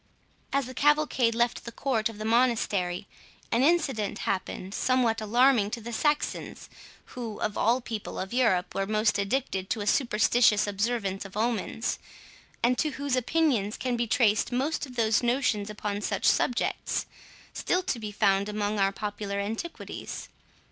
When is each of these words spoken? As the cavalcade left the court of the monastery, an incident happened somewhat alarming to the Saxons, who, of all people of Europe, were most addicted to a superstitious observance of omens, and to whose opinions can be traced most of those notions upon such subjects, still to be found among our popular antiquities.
As 0.51 0.65
the 0.65 0.73
cavalcade 0.73 1.35
left 1.35 1.63
the 1.63 1.71
court 1.71 2.09
of 2.09 2.17
the 2.17 2.25
monastery, 2.25 3.07
an 3.51 3.61
incident 3.61 4.17
happened 4.25 4.73
somewhat 4.73 5.21
alarming 5.21 5.69
to 5.69 5.79
the 5.79 5.93
Saxons, 5.93 6.71
who, 7.13 7.39
of 7.39 7.55
all 7.55 7.81
people 7.81 8.17
of 8.17 8.33
Europe, 8.33 8.73
were 8.73 8.87
most 8.87 9.19
addicted 9.19 9.69
to 9.69 9.81
a 9.81 9.85
superstitious 9.85 10.65
observance 10.65 11.23
of 11.23 11.37
omens, 11.37 11.99
and 12.63 12.79
to 12.79 12.93
whose 12.93 13.15
opinions 13.15 13.77
can 13.77 13.95
be 13.95 14.07
traced 14.07 14.51
most 14.51 14.87
of 14.87 14.95
those 14.95 15.21
notions 15.21 15.69
upon 15.69 16.01
such 16.01 16.25
subjects, 16.25 17.05
still 17.53 17.83
to 17.83 17.99
be 17.99 18.11
found 18.11 18.49
among 18.49 18.79
our 18.79 18.91
popular 18.91 19.39
antiquities. 19.39 20.29